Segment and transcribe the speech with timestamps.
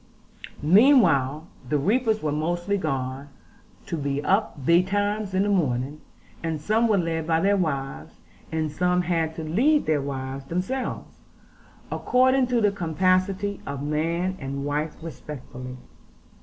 [0.63, 3.29] Meanwhile the reapers were mostly gone,
[3.85, 6.01] to be up betimes in the morning;
[6.41, 8.15] and some were led by their wives;
[8.51, 11.19] and some had to lead their wives themselves,
[11.91, 15.77] according to the capacity of man and wife respectively.